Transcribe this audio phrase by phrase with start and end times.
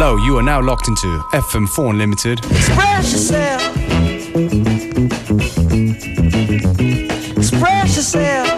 [0.00, 2.38] Hello, you are now locked into FM4 Unlimited.
[2.52, 3.76] Express yourself.
[7.36, 8.57] Express yourself.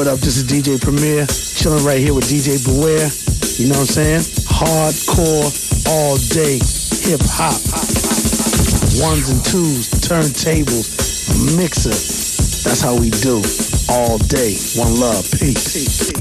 [0.00, 0.18] What up?
[0.20, 3.10] This is DJ Premier, chilling right here with DJ Beware.
[3.60, 4.20] You know what I'm saying?
[4.48, 5.44] Hardcore,
[5.92, 6.56] all day,
[7.04, 7.60] hip hop.
[9.04, 10.88] Ones and twos, turntables,
[11.54, 11.90] mixer.
[12.66, 13.42] That's how we do.
[13.90, 14.56] All day.
[14.74, 15.30] One love.
[15.38, 16.19] Peace.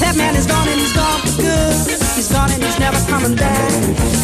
[0.00, 1.76] That man is gone and he's gone for good.
[2.16, 3.72] He's gone and he's never coming back.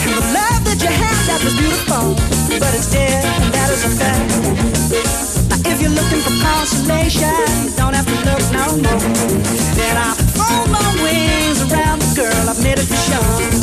[0.05, 2.17] And the love that you had that was beautiful,
[2.57, 4.33] but it's dead and that is a fact.
[5.53, 7.29] Now if you're looking for consolation,
[7.65, 9.05] you don't have to look no more.
[9.77, 13.56] Then I fold my wings around the girl I've made it for sure.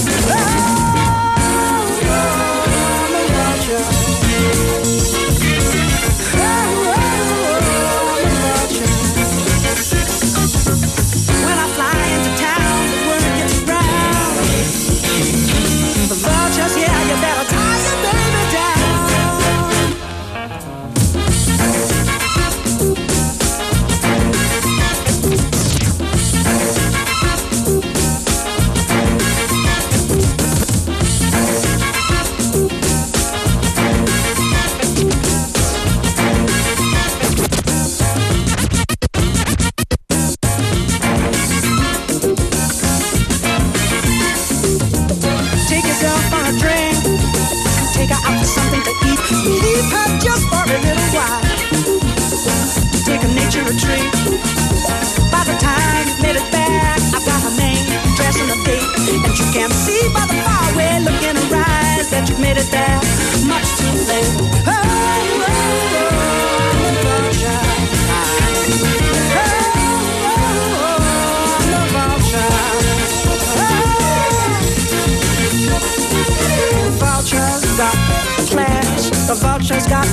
[79.84, 80.06] She's got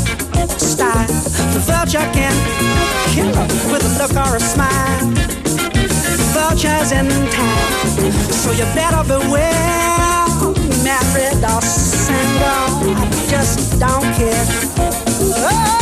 [0.61, 1.07] style,
[1.53, 2.35] the vulture can
[3.15, 5.07] kill her with a look or a smile.
[6.35, 10.27] Vultures in town, so you better beware.
[10.83, 14.47] Married or single, I just don't care.
[15.37, 15.80] Oh.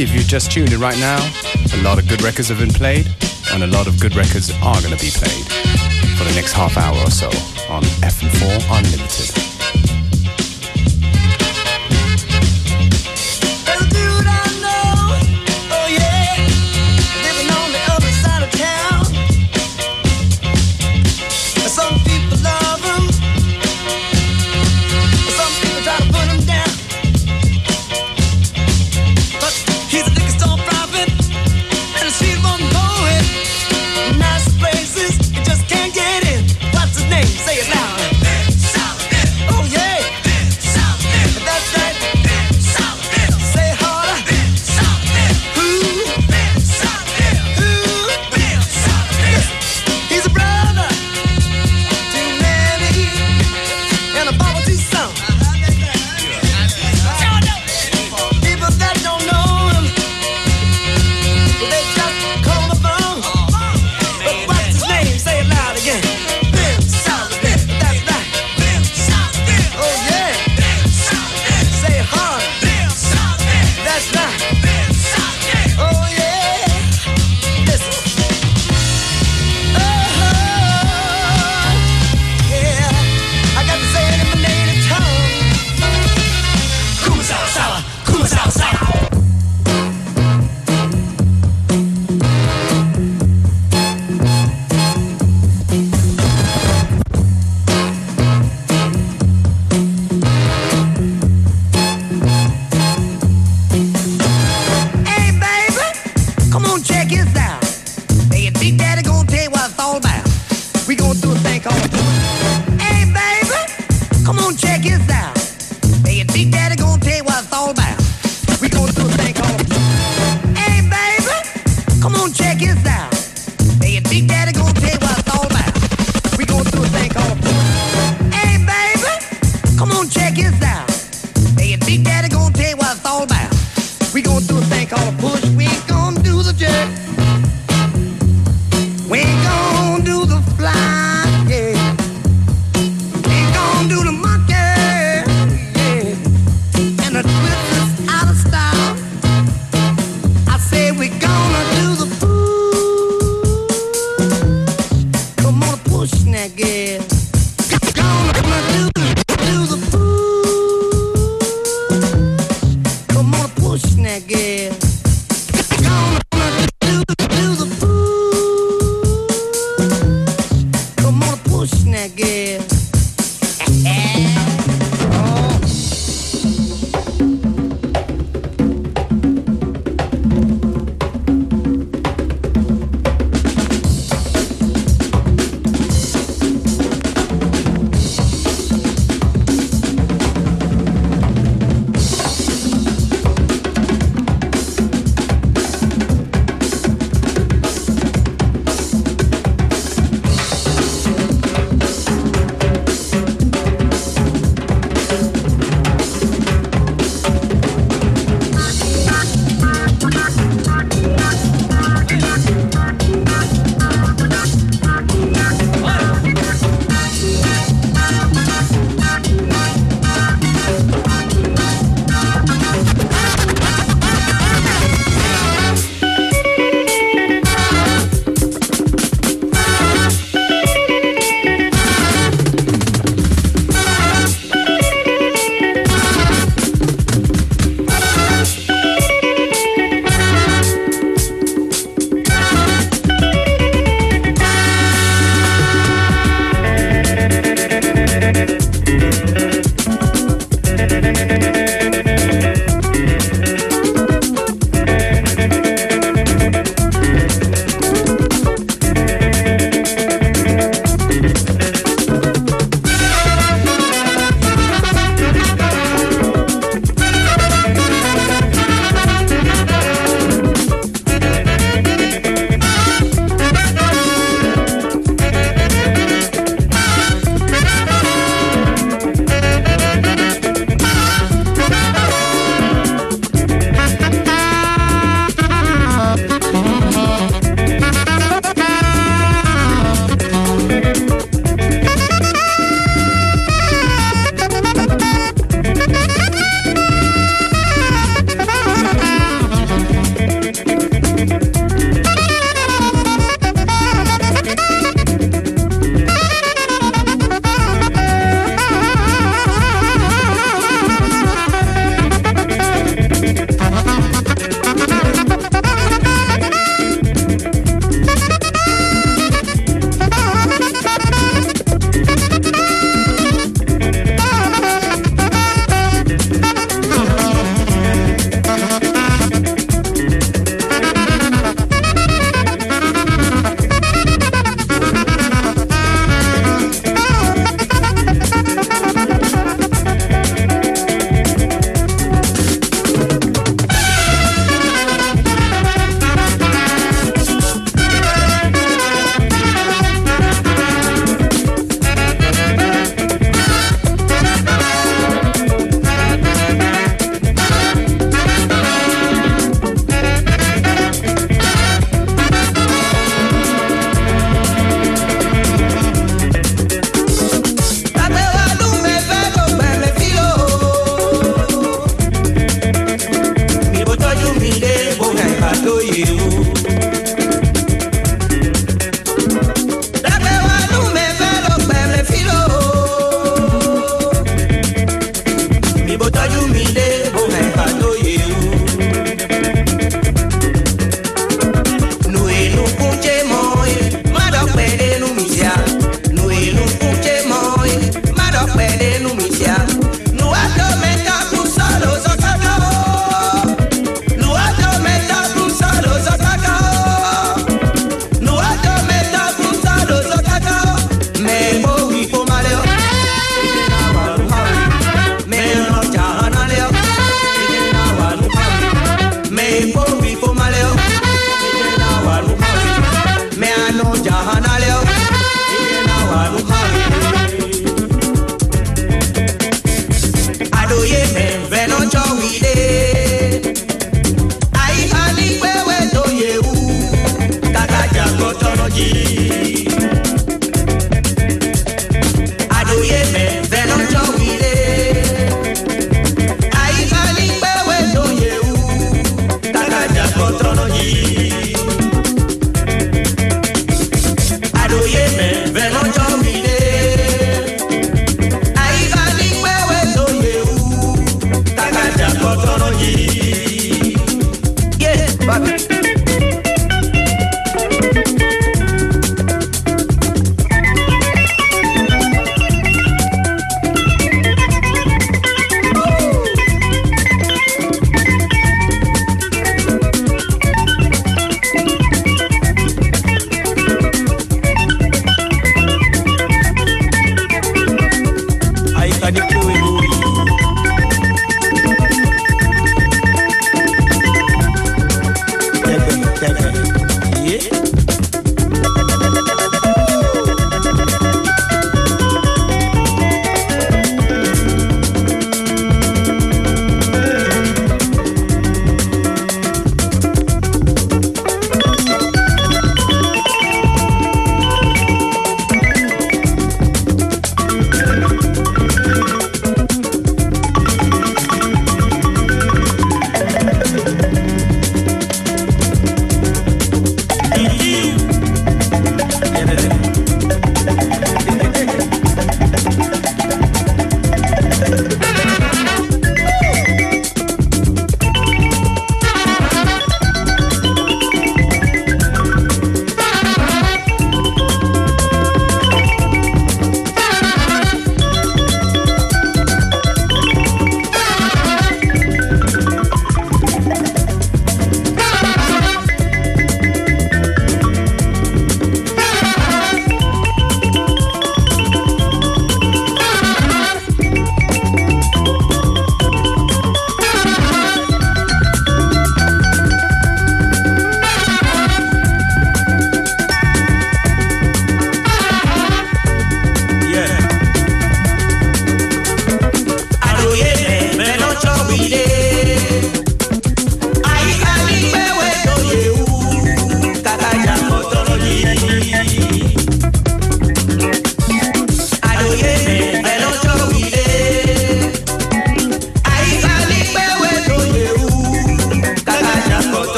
[0.00, 1.18] If you've just tuned in right now,
[1.74, 3.06] a lot of good records have been played,
[3.52, 5.44] and a lot of good records are going to be played
[6.16, 7.26] for the next half hour or so
[7.68, 9.49] on FM4 Unlimited.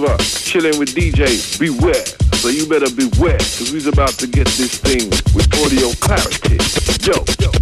[0.00, 2.06] Silva, chilling with DJ Beware.
[2.36, 6.56] So you better beware, cause we's about to get this thing with audio clarity.
[7.04, 7.59] Yo, yo.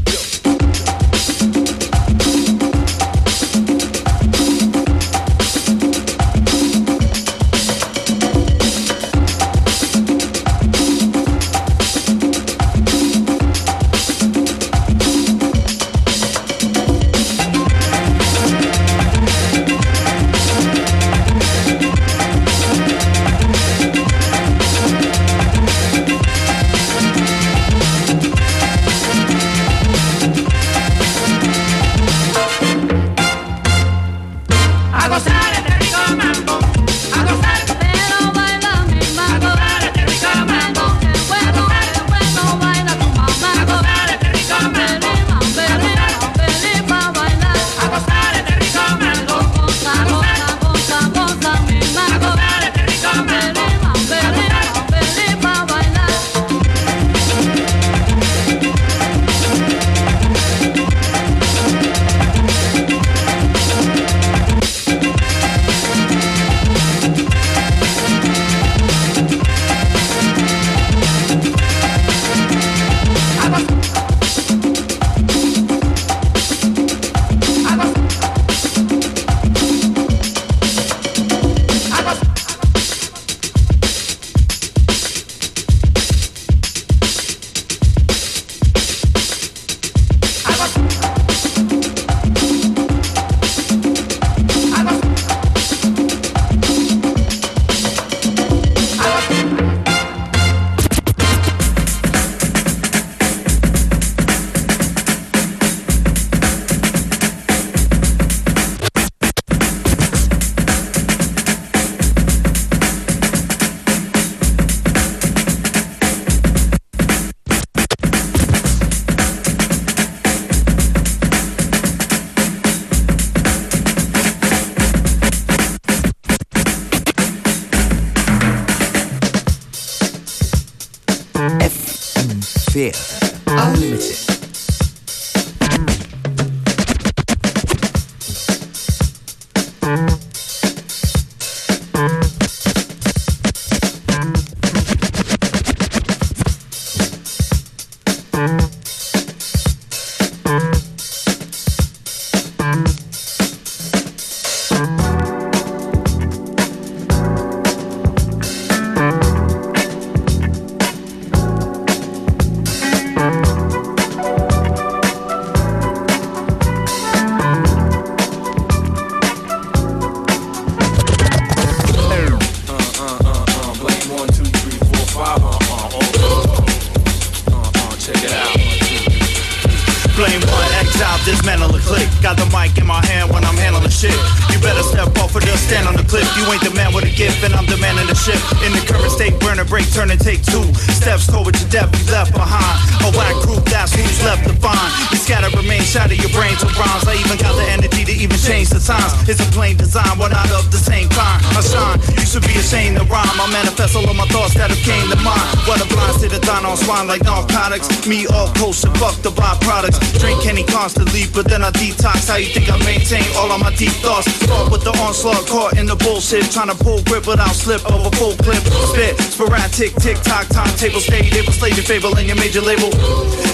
[186.39, 188.39] You ain't the man a gift, and I'm demanding the ship.
[188.61, 191.89] In the current state, burn a break, turn and take two steps forward to death,
[191.89, 192.77] we left behind.
[193.05, 194.89] A whack group, that's who's left to find.
[195.11, 197.09] You scatter, remain, shatter your brains with rhymes.
[197.09, 199.13] I even got the energy to even change the times.
[199.29, 201.41] It's a plain design, we're not of the same kind.
[201.57, 203.37] I shine, you should be ashamed to rhyme.
[203.41, 205.49] I manifest all of my thoughts that have came to mind.
[205.65, 207.89] What a blind state of dine on swine like narcotics.
[208.07, 209.99] Me all kosher, fuck the byproducts.
[210.21, 212.29] Drink any constantly, but then I detox.
[212.29, 214.29] How you think I maintain all of my deep thoughts?
[214.45, 216.51] Caught with the onslaught, caught in the bullshit.
[216.51, 218.63] Trying to pull grip without slip over full clip.
[218.91, 221.29] Spit, sporadic, tick tock, timetable stay.
[221.31, 222.91] They will slay your fable and your major label.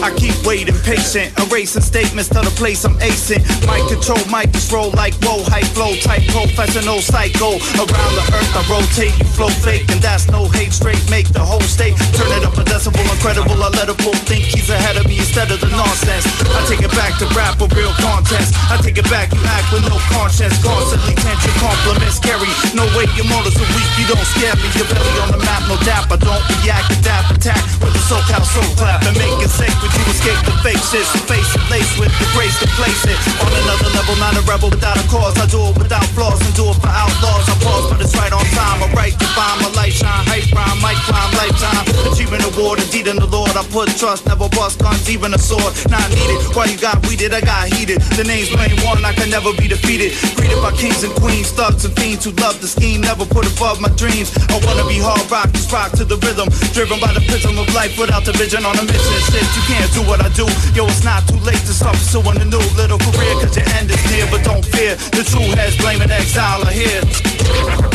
[0.05, 3.43] I keep waiting, patient, erasing statements to the place I'm acing.
[3.67, 7.59] Mic control, mic control like whoa, hype flow, type professional psycho.
[7.81, 10.73] Around the earth I rotate, you flow fake, and that's no hate.
[10.73, 13.57] Straight make the whole state turn it up a decibel, incredible.
[13.63, 16.27] I let a fool think he's ahead of me instead of the nonsense.
[16.55, 18.55] I take it back to rap with real contest.
[18.71, 20.57] I take it back, you act with no conscience.
[20.63, 21.35] Constantly can't
[21.65, 22.49] compliments carry.
[22.75, 24.71] No way your motives are weak, you don't scare me.
[24.79, 26.07] Your belly on the map, no dap.
[26.15, 29.75] I don't react, adapt, attack with the SoCal soul clap and make it safe.
[29.83, 33.19] But you escape the so face it, lace with the grace to place it.
[33.43, 35.35] On another level, not a rebel without a cause.
[35.37, 37.45] I do it without flaws and do it for outlaws.
[37.51, 38.79] I pause, but it's right on time.
[38.81, 41.85] I write to find my light shine, hype rhyme, mic climb, lifetime.
[42.09, 43.53] Achieving award, indeed in the Lord.
[43.53, 45.73] I put trust, never bust guns, even a sword.
[45.91, 46.41] Not needed.
[46.55, 47.35] Why you got weeded?
[47.35, 48.01] I got heated.
[48.17, 50.15] The name's Blame One, I can never be defeated.
[50.37, 53.81] Greeted by kings and queens, thugs and fiends who love the scheme, never put above
[53.81, 54.33] my dreams.
[54.51, 56.49] I wanna be hard rock, just rock to the rhythm.
[56.73, 59.19] Driven by the prism of life without the vision on a mission.
[59.31, 60.47] Shit, you can't do what I do.
[60.75, 63.91] Yo, it's not too late to start pursuing a new little career, cause your end
[63.91, 64.97] is near, but don't fear.
[65.17, 67.94] The true heads blaming exile are here.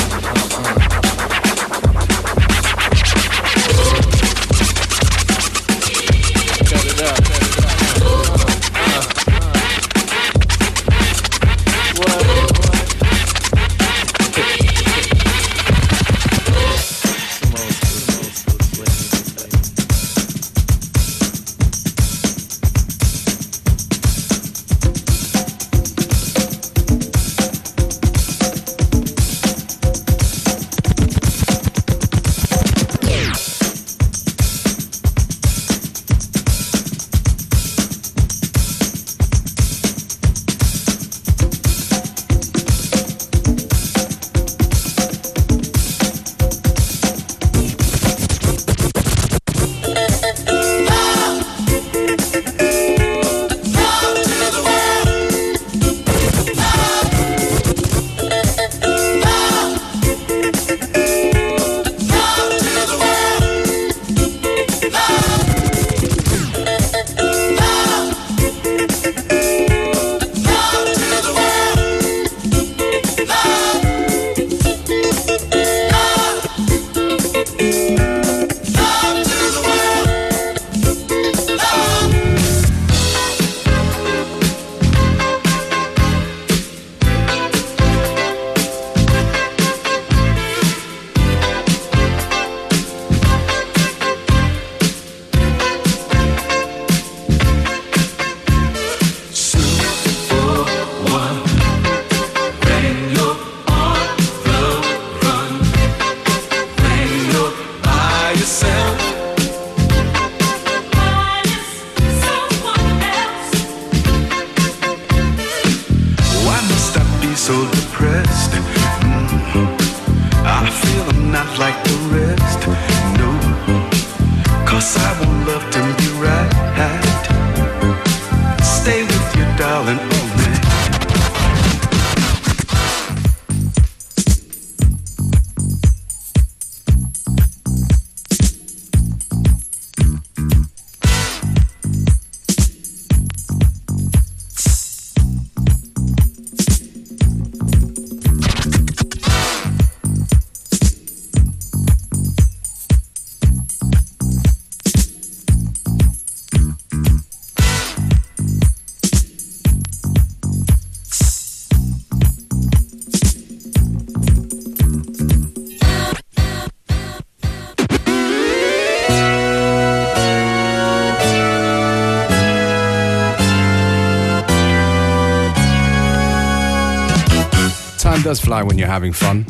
[178.64, 179.46] When you're having fun.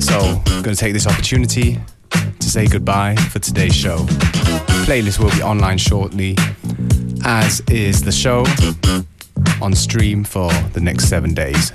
[0.00, 1.78] So, I'm going to take this opportunity
[2.10, 3.98] to say goodbye for today's show.
[4.86, 6.36] Playlist will be online shortly.
[7.24, 8.44] as is the show
[9.60, 11.72] on stream for the next seven days.